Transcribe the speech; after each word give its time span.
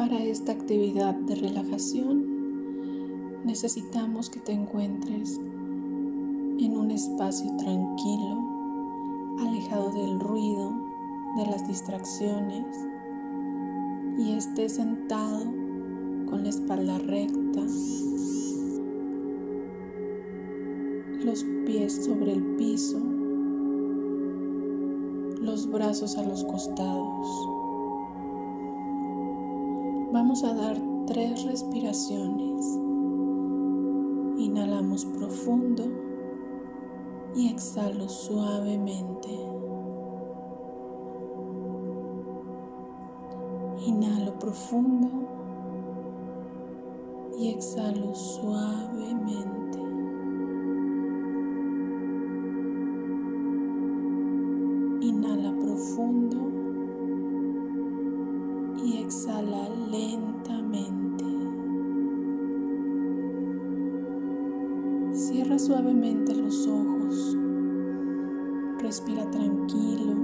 Para 0.00 0.24
esta 0.24 0.52
actividad 0.52 1.14
de 1.14 1.34
relajación 1.34 3.44
necesitamos 3.44 4.30
que 4.30 4.40
te 4.40 4.52
encuentres 4.52 5.36
en 5.36 6.74
un 6.74 6.90
espacio 6.90 7.54
tranquilo, 7.58 8.38
alejado 9.40 9.90
del 9.90 10.18
ruido, 10.18 10.72
de 11.36 11.44
las 11.50 11.68
distracciones 11.68 12.64
y 14.16 14.32
estés 14.32 14.76
sentado 14.76 15.44
con 16.30 16.44
la 16.44 16.48
espalda 16.48 16.96
recta, 17.00 17.60
los 21.22 21.44
pies 21.66 22.06
sobre 22.06 22.32
el 22.32 22.42
piso, 22.56 22.98
los 25.40 25.70
brazos 25.70 26.18
a 26.18 26.22
los 26.22 26.44
costados. 26.44 27.48
Vamos 30.12 30.44
a 30.44 30.54
dar 30.54 30.76
tres 31.06 31.44
respiraciones. 31.44 32.78
Inhalamos 34.38 35.06
profundo 35.06 35.84
y 37.34 37.48
exhalo 37.48 38.08
suavemente. 38.08 39.30
Inhalo 43.86 44.38
profundo 44.38 45.08
y 47.38 47.48
exhalo 47.48 48.14
suavemente. 48.14 49.89
Cierra 65.12 65.58
suavemente 65.58 66.34
los 66.34 66.68
ojos. 66.68 67.36
Respira 68.78 69.28
tranquilo, 69.30 70.14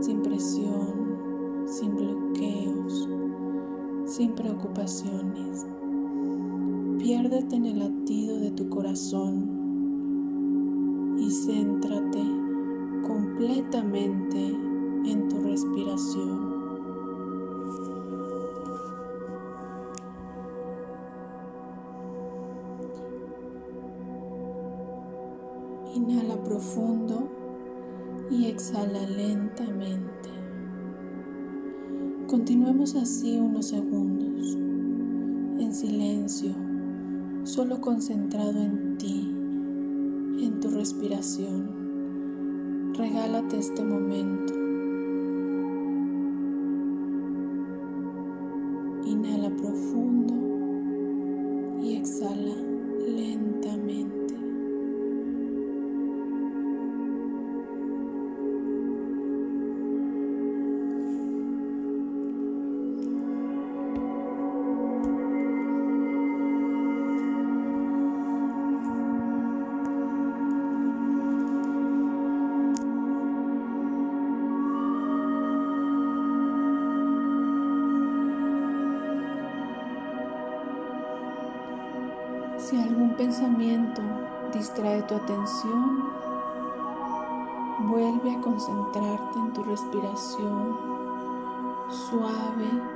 sin 0.00 0.20
presión, 0.20 1.16
sin 1.64 1.96
bloqueos, 1.96 3.08
sin 4.04 4.32
preocupaciones. 4.32 5.66
Piérdete 6.98 7.56
en 7.56 7.64
el 7.64 7.78
latido 7.78 8.38
de 8.40 8.50
tu 8.50 8.68
corazón 8.68 9.64
y 11.18 11.30
céntrate 11.30 12.22
completamente 13.06 14.54
en 15.06 15.28
tu 15.28 15.40
respiración. 15.40 16.33
Inhala 25.94 26.34
profundo 26.42 27.28
y 28.28 28.46
exhala 28.46 29.06
lentamente. 29.06 30.28
Continuemos 32.26 32.96
así 32.96 33.38
unos 33.38 33.66
segundos, 33.66 34.56
en 35.60 35.72
silencio, 35.72 36.50
solo 37.44 37.80
concentrado 37.80 38.60
en 38.60 38.98
ti, 38.98 39.20
en 40.44 40.58
tu 40.60 40.70
respiración. 40.70 41.70
Regálate 42.94 43.58
este 43.58 43.84
momento. 43.84 44.52
Inhala 49.06 49.54
profundo 49.54 50.34
y 51.84 51.94
exhala 51.94 52.56
lentamente. 53.06 54.23
Si 82.58 82.80
algún 82.80 83.14
pensamiento 83.16 84.00
distrae 84.52 85.02
tu 85.02 85.14
atención, 85.14 86.04
vuelve 87.80 88.34
a 88.34 88.40
concentrarte 88.40 89.38
en 89.38 89.52
tu 89.52 89.62
respiración 89.64 90.76
suave 91.90 92.93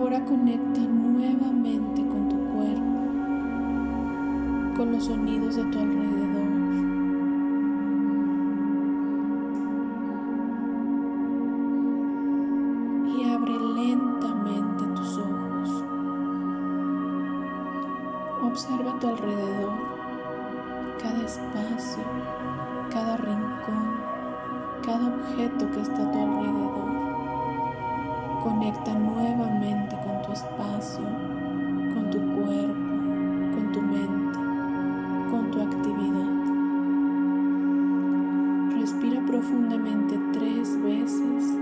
Ahora 0.00 0.24
conecta 0.24 0.80
nuevamente 0.80 2.00
con 2.06 2.26
tu 2.30 2.36
cuerpo, 2.54 3.00
con 4.74 4.92
los 4.92 5.04
sonidos 5.04 5.56
de 5.56 5.64
tu 5.64 5.78
alrededor. 5.78 6.50
y 13.14 13.28
abre 13.28 13.52
lentamente 13.52 14.84
tus 14.96 15.18
ojos. 15.18 15.84
Observa 18.42 18.92
a 18.92 18.98
tu 19.00 19.06
alrededor, 19.06 19.72
cada 20.98 21.22
espacio, 21.26 22.04
cada 22.90 23.18
rincón, 23.18 24.00
cada 24.82 25.08
objeto 25.08 25.70
que 25.72 25.80
está 25.82 26.02
a 26.02 26.10
tu 26.10 26.18
alrededor. 26.18 26.90
Conecta 28.42 28.94
profundamente 39.30 40.18
tres 40.32 40.82
veces 40.82 41.56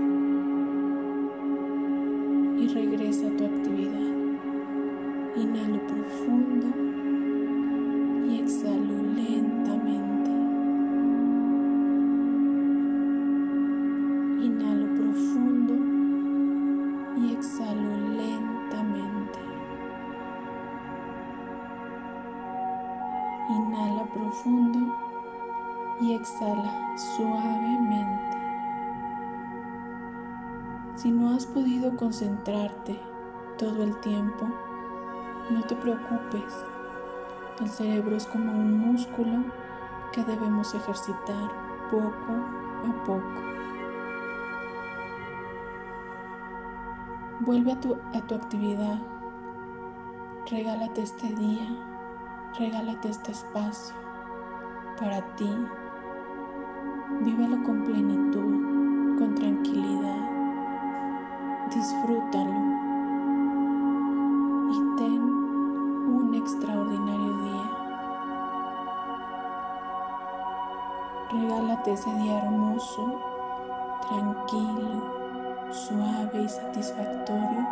y 2.57 2.67
regresa 2.67 3.27
a 3.27 3.37
tu 3.37 3.45
actividad. 3.45 4.09
Inhalo 5.35 5.79
profundo 5.85 6.67
y 8.27 8.39
exhalo 8.39 9.03
lentamente. 9.15 10.31
Inhalo 14.47 14.87
profundo 14.95 15.75
y 17.21 17.33
exhalo 17.33 17.97
lentamente. 18.17 19.39
Inhala 23.51 24.05
profundo 24.11 25.08
y 26.01 26.13
exhala 26.13 26.97
suavemente. 26.97 28.37
Si 30.95 31.11
no 31.11 31.33
has 31.33 31.45
podido 31.45 31.95
concentrarte 31.95 32.99
todo 33.57 33.83
el 33.83 33.97
tiempo, 34.01 34.47
no 35.49 35.63
te 35.63 35.75
preocupes. 35.75 36.65
El 37.59 37.69
cerebro 37.69 38.15
es 38.15 38.25
como 38.27 38.51
un 38.51 38.77
músculo 38.77 39.43
que 40.13 40.23
debemos 40.23 40.73
ejercitar 40.73 41.49
poco 41.91 42.33
a 42.87 43.03
poco. 43.05 43.49
Vuelve 47.41 47.71
a 47.71 47.79
tu, 47.79 47.97
a 48.13 48.21
tu 48.27 48.35
actividad. 48.35 48.99
Regálate 50.49 51.01
este 51.01 51.27
día, 51.27 51.67
regálate 52.57 53.09
este 53.09 53.31
espacio 53.31 53.95
para 54.99 55.21
ti. 55.35 55.49
Vívelo 57.17 57.63
con 57.63 57.83
plenitud, 57.83 59.17
con 59.17 59.33
tranquilidad. 59.33 60.29
Disfrútalo 61.73 62.59
y 64.71 64.95
ten 64.95 65.19
un 65.19 66.35
extraordinario 66.35 67.37
día. 67.39 67.69
Regálate 71.31 71.93
ese 71.93 72.13
día 72.13 72.43
hermoso, 72.43 73.19
tranquilo, 74.07 75.03
suave 75.71 76.43
y 76.43 76.47
satisfactorio, 76.47 77.67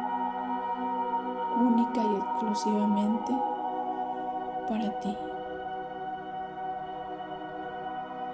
única 1.59 2.01
y 2.03 2.15
exclusivamente 2.15 3.37
para 4.67 4.99
ti. 4.99 5.15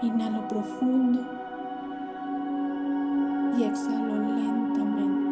Inhalo 0.04 0.46
profundo 0.50 1.22
y 3.58 3.64
exhalo 3.64 4.20
lentamente. 4.36 5.23